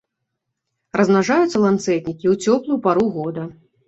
[0.99, 3.45] Размнажаюцца ланцэтнікі ў цёплую пару года.